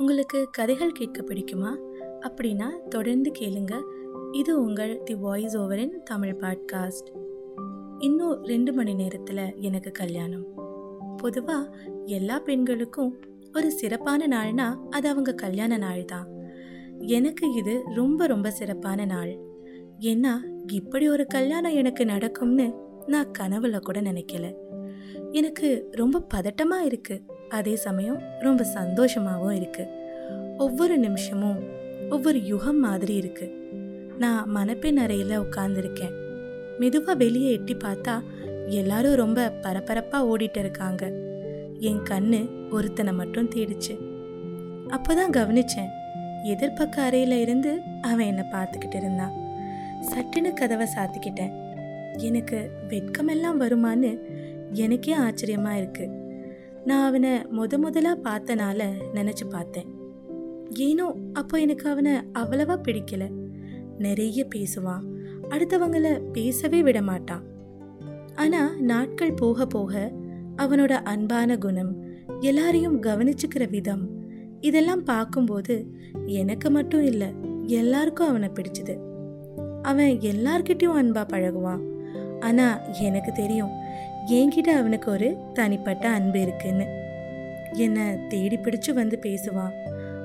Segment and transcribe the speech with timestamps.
[0.00, 1.76] உங்களுக்கு கதைகள் கேட்க பிடிக்குமா?
[2.20, 3.82] அப்படின்னா தொடர்ந்து கேளுங்க.
[4.32, 7.08] இது உங்கள் தி வாய்ஸ் ஓவரின் தமிழ் பாட்காஸ்ட்
[7.98, 10.46] இன்னும் ரெண்டு மணி நேரத்தில் எனக்கு கல்யாணம்.
[11.16, 13.18] பொதுவாக எல்லா பெண்களுக்கும்
[13.54, 16.28] ஒரு சிறப்பான நாள்னா அது அவங்க கல்யாண நாள் தான்.
[16.98, 19.38] எனக்கு இது ரொம்ப ரொம்ப சிறப்பான நாள்.
[20.00, 20.32] ஏன்னா
[20.72, 22.74] இப்படி ஒரு கல்யாணம் எனக்கு நடக்கும்னு
[23.06, 24.54] நான் கனவுல கூட நினைக்கல.
[25.32, 29.92] எனக்கு ரொம்ப பதட்டமாக இருக்குது அதே சமயம் ரொம்ப சந்தோஷமாகவும் இருக்குது
[30.56, 31.60] ஒவ்வொரு நிமிஷமும்
[32.10, 33.56] ஒவ்வொரு யுகம் மாதிரி இருக்குது
[34.18, 36.14] நான் மணப்பெண் அறையில் உட்காந்துருக்கேன்
[36.78, 38.14] மெதுவாக வெளியே எட்டி பார்த்தா
[38.68, 41.04] எல்லாரும் ரொம்ப பரபரப்பாக ஓடிட்டு இருக்காங்க.
[41.80, 42.40] என் கண்ணு
[42.70, 43.94] ஒருத்தனை மட்டும் தேடிச்சு.
[44.88, 45.90] அப்போ தான் கவனிச்சேன்
[46.44, 49.34] எதிர்பக்க அறையில் இருந்து அவன் என்னை பார்த்துக்கிட்டு இருந்தான்.
[50.10, 51.54] சட்டுன்னு கதவை சாத்திக்கிட்டேன்.
[52.28, 54.12] எனக்கு வெட்கமெல்லாம் வருமான்னு
[54.74, 56.19] எனக்கே ஆச்சரியமாக இருக்குது
[56.84, 58.82] நான் அவனை முத முதலாக பார்த்தனால
[59.14, 59.88] நினச்சி பார்த்தேன்.
[60.74, 63.30] ஏனோ அப்போ எனக்கு அவனை அவ்வளவா பிடிக்கல.
[63.98, 65.04] நிறைய பேசுவான்.
[65.48, 67.42] அடுத்தவங்கள பேசவே விட மாட்டான்
[68.34, 70.12] ஆனால் நாட்கள் போக போக
[70.56, 71.92] அவனோட அன்பான குணம்
[72.40, 74.08] எல்லாரையும் கவனிச்சுக்கிற விதம்
[74.60, 75.90] இதெல்லாம் பார்க்கும்போது
[76.26, 77.28] எனக்கு மட்டும் இல்லை
[77.66, 78.94] எல்லாருக்கும் அவனை பிடிச்சது.
[79.82, 81.82] அவன் எல்லார்கிட்டையும் அன்பா பழகுவான்.
[82.40, 83.79] ஆனா எனக்கு தெரியும்
[84.26, 86.86] என்கிட்ட அவனுக்கு ஒரு தனிப்பட்ட அன்பு இருக்குன்னு.
[87.72, 89.72] என்னை தேடி பிடிச்சு வந்து பேசுவான்.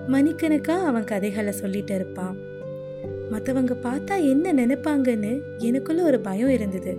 [0.08, 2.36] மணிக்கணக்காக அவன் கதைகளை சொல்லிட்டு இருப்பான்.
[3.32, 6.98] மற்றவங்க பார்த்தா என்ன நினைப்பாங்கன்னு எனக்குள்ள ஒரு பயம் இருந்தது.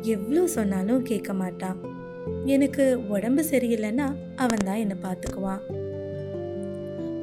[0.00, 1.76] எவ்வளோ சொன்னாலும் கேட்க மாட்டான்.
[2.44, 5.60] எனக்கு உடம்பு சரியில்லைன்னா அவன் தான் என்னை பார்த்துக்குவான்.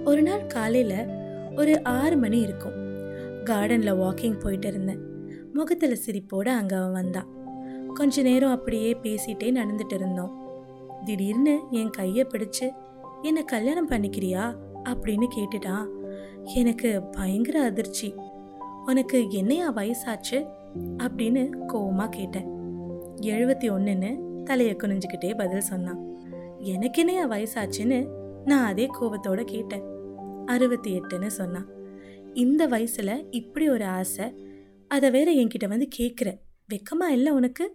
[0.03, 1.07] ஒரு நாள் காலையில்
[1.55, 2.71] ஒரு ஆறு மணி இருக்கும்.
[3.45, 4.99] கார்டனில் வாக்கிங் போயிட்டு இருந்தேன்.
[5.53, 7.38] முகத்தில் சிரிப்போடு அங்கே அவன் வந்தான்.
[7.93, 10.47] கொஞ்ச நேரம் அப்படியே பேசிட்டே நடந்துட்டு இருந்தோம்.
[11.05, 12.71] திடீர்னு என் கையை பிடிச்சு
[13.21, 14.55] என்னை கல்யாணம் பண்ணிக்கிறியா?
[14.83, 15.87] அப்படின்னு கேட்டுட்டான்.
[16.43, 18.15] எனக்கு பயங்கர அதிர்ச்சி.
[18.85, 20.47] உனக்கு என்னையா வயசாச்சு?
[20.97, 22.47] அப்படின்னு கோவமாக கேட்டேன்.
[23.21, 25.99] எழுபத்தி ஒன்றுன்னு தலையை குனிஞ்சுக்கிட்டே பதில் சொன்னான்.
[26.59, 28.07] எனக்கு என்னையா வயசாச்சுன்னு?
[28.45, 29.83] நான் அதே கோபத்தோட கேட்டேன்.
[30.45, 31.67] அறுபத்தி எட்டுன்னு சொன்னான்.
[32.33, 34.33] இந்த வயசில் இப்படி ஒரு ஆசை
[34.87, 36.39] அதை வேற என்கிட்ட வந்து கேட்குறேன்
[36.71, 37.65] வெக்கமா இல்லை உனக்கு?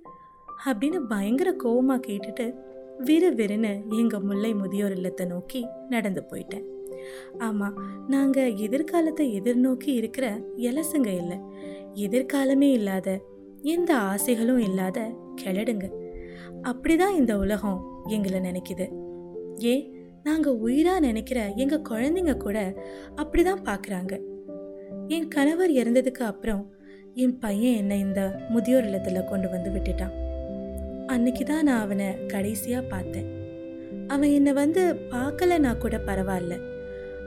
[0.67, 2.55] அப்படின்னு பயங்கர கோவமாக கேட்டுட்டு
[2.99, 6.67] விறு விறுன்னு எங்கள் முல்லை முதியோர் இல்லத்தை நோக்கி நடந்து போயிட்டேன்.
[7.39, 7.79] ஆமாம்
[8.09, 11.39] நாங்கள் எதிர்காலத்தை எதிர்நோக்கி இருக்கிற எலசுங்க இல்லை.
[11.95, 13.21] எதிர்காலமே இல்லாத
[13.63, 15.01] எந்த ஆசைகளும் இல்லாத
[15.43, 15.87] கிளடுங்க
[16.63, 18.87] அப்படிதான் இந்த உலகம் எங்களை நினைக்குது.
[19.65, 19.75] ஏ
[20.23, 22.59] நாங்கள் உயிராக நினைக்கிற எங்கள் குழந்தைங்க கூட
[23.17, 24.15] அப்படிதான் பார்க்குறாங்க
[25.09, 26.63] என் கணவர் இறந்ததுக்கு அப்புறம்
[27.23, 30.15] என் பையன் என்னை இந்த முதியோர் இல்லத்தில் கொண்டு வந்து விட்டுட்டான்.
[31.07, 33.29] அன்னைக்கு தான் நான் அவனை கடைசியாக பார்த்தேன்.
[34.09, 34.83] அவன் என்னை வந்து
[35.13, 36.57] பார்க்கலனா கூட பரவாயில்ல.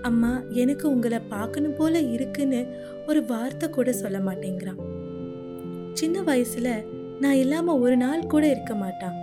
[0.01, 2.59] அம்மா எனக்கு உங்களை பார்க்கணும் போல இருக்குன்னு
[3.07, 4.81] ஒரு வார்த்தை கூட சொல்ல மாட்டேங்கிறான்.
[5.93, 6.71] சின்ன வயசில்
[7.19, 9.17] நான் இல்லாமல் ஒரு நாள் கூட இருக்க மாட்டான்.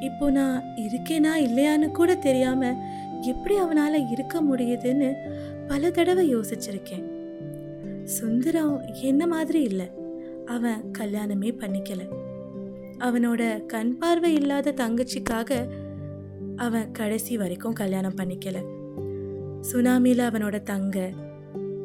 [0.00, 2.80] இப்போ நான் இருக்கேனா இல்லையான்னு கூட தெரியாமல்
[3.22, 5.10] எப்படி அவனால் இருக்க முடியுதுன்னு
[5.68, 7.06] பல தடவை யோசிச்சிருக்கேன்.
[8.06, 9.90] சுந்தரம் என்ன மாதிரி இல்லை.
[10.46, 12.00] அவன் கல்யாணமே பண்ணிக்கல.
[12.98, 15.68] அவனோட கண் பார்வை இல்லாத தங்கச்சிக்காக
[16.56, 18.56] அவன் கடைசி வரைக்கும் கல்யாணம் பண்ணிக்கல.
[19.72, 21.10] சுனாமியில் அவனோட தங்க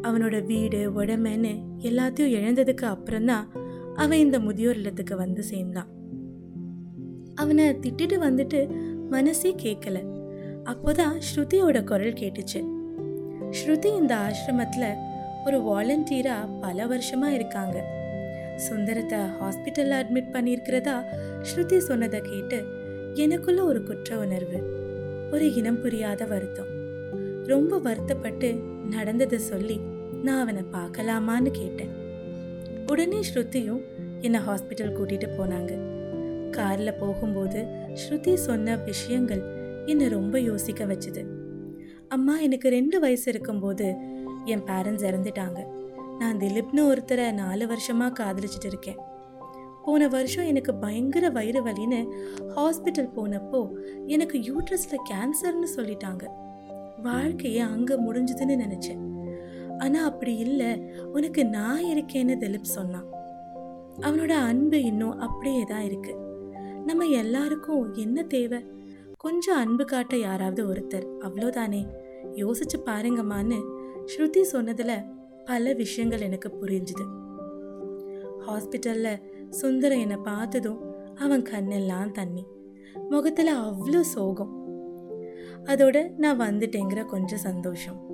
[0.01, 3.51] அவனோட வீடு உடமைன்னு எல்லாத்தையும் இழந்ததுக்கு அப்புறம்தான்
[3.95, 5.87] அவன் இந்த முதியோர் இல்லத்துக்கு வந்து சேர்ந்தான்.
[7.35, 8.75] அவனை திட்டிட்டு வந்துட்டு
[9.09, 10.19] மனசே கேட்கல
[10.65, 12.79] அப்போதான் ஸ்ருதியோட குரல் கேட்டுச்சு.
[13.49, 15.09] ஸ்ருதி இந்த ஆசிரமத்தில்
[15.45, 17.77] ஒரு வாலண்டியராக பல வருஷமா இருக்காங்க.
[18.55, 20.95] சுந்தரத்தை ஹாஸ்பிட்டலில் அட்மிட் பண்ணியிருக்கிறதா
[21.41, 22.63] ஸ்ருதி சொன்னதை கேட்டு
[23.13, 24.59] எனக்குள்ள ஒரு குற்ற உணர்வு
[25.31, 26.69] ஒரு இனம் புரியாத வருத்தம்.
[27.45, 28.49] ரொம்ப வருத்தப்பட்டு
[28.89, 29.79] நடந்ததை சொல்லி
[30.23, 31.93] நான் அவனை பார்க்கலாமான்னு கேட்டேன்.
[32.87, 33.81] உடனே ஸ்ருதியும்
[34.21, 35.73] என்னை ஹாஸ்பிட்டல் கூட்டிகிட்டு போனாங்க.
[36.51, 37.59] காரில் போகும்போது
[37.93, 39.43] ஸ்ருதி சொன்ன விஷயங்கள்
[39.85, 41.21] என்னை ரொம்ப யோசிக்க வச்சுது.
[42.07, 43.85] அம்மா எனக்கு ரெண்டு வயசு இருக்கும்போது
[44.45, 45.65] என் பேரண்ட்ஸ் இறந்துட்டாங்க.
[46.19, 48.97] நான் திலீப்னு ஒருத்தரை நாலு வருஷமாக காதலிச்சிட்டு இருக்கேன்.
[49.85, 52.11] போன வருஷம் எனக்கு பயங்கர வயிறு வலின்னு
[52.55, 53.69] ஹாஸ்பிட்டல் போனப்போ
[54.05, 56.23] எனக்கு யூட்ரஸில் கேன்சர்னு சொல்லிட்டாங்க.
[57.03, 58.99] வாழ்க்கையே அங்கே முடிஞ்சுதுன்னு நினச்சேன்.
[59.77, 60.81] ஆனால் அப்படி இல்லை
[61.13, 63.05] உனக்கு நான் இருக்கேன்னு திலீப் சொன்னான்.
[63.99, 66.15] அவனோட அன்பு இன்னும் அப்படியே தான் இருக்கு.
[66.85, 68.65] நம்ம எல்லாருக்கும் என்ன தேவை?
[69.17, 71.87] கொஞ்சம் அன்பு காட்ட யாராவது ஒருத்தர் அவ்வளோதானே
[72.35, 73.59] யோசிச்சு பாருங்கம்மான்னு
[74.11, 75.03] ஸ்ருதி சொன்னதில்
[75.45, 77.05] பல விஷயங்கள் எனக்கு புரிஞ்சுது.
[78.47, 80.81] ஹாஸ்பிட்டலில் சுந்தரம் என்னை பார்த்ததும்
[81.15, 82.45] அவன் கண்ணெல்லாம் தண்ணி.
[83.09, 84.69] முகத்தில் அவ்வளோ சோகம்.
[85.65, 88.09] அதோட நான் வந்துட்டேங்கிற கொஞ்சம் சந்தோஷம்.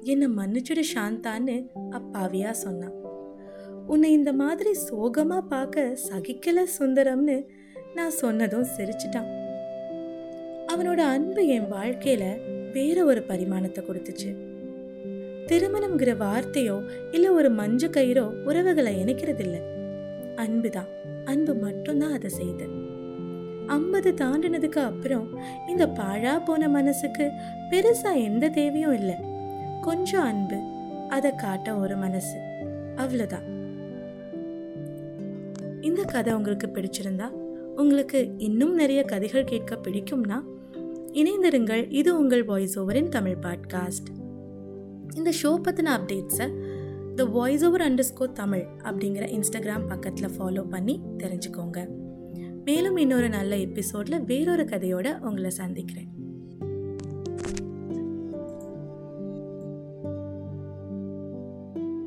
[0.00, 2.94] என்னை மன்னிச்சுடு சாந்தான்னு அப்பாவியா சொன்னான்.
[3.86, 7.46] உன்னை இந்த மாதிரி சோகமாக பார்க்க சகிக்கல சுந்தரம்னு
[7.94, 9.30] நான் சொன்னதும் சிரிச்சிட்டான்.
[10.66, 14.49] அவனோட அன்பு என் வாழ்க்கையில் வேற ஒரு பரிமாணத்தை கொடுத்துச்சு.
[15.50, 19.54] திருமணம்ங்கிற வார்த்தையோ இல்லை ஒரு மஞ்ச கயிறோ உறவுகளை இணைக்கிறதில்ல.
[19.54, 20.86] அன்பு அன்புதான்.
[21.24, 22.68] அன்பு மட்டும்தான் அதை செய்து.
[23.66, 25.38] ஐம்பது தாண்டினதுக்கு அப்புறம்
[25.68, 27.30] இந்த பாழா போன மனசுக்கு
[27.70, 29.14] பெருசா எந்த தேவையும் இல்லை.
[29.80, 30.56] கொஞ்சம் அன்பு
[31.08, 32.38] அதை காட்ட ஒரு மனசு.
[32.96, 33.58] அவ்வளோதான்
[35.80, 37.28] இந்த கதை உங்களுக்கு பிடிச்சிருந்தா
[37.76, 40.42] உங்களுக்கு இன்னும் நிறைய கதைகள் கேட்க பிடிக்கும்னா
[41.12, 41.86] இணைந்திருங்கள்.
[41.92, 44.19] இது உங்கள் வாய்ஸ் ஓவரின் தமிழ் பாட்காஸ்ட்
[45.14, 46.48] இந்த ஷோ பற்றின அப்டேட்ஸை
[47.14, 51.86] the voice over underscore Tamil அப்படிங்கிற இன்ஸ்டாகிராம் பக்கத்தில் ஃபாலோ பண்ணி தெரிஞ்சுக்கோங்க.
[52.64, 56.19] மேலும் இன்னொரு நல்ல எபிசோடில் வேறொரு கதையோடு உங்களை சந்திக்கிறேன்.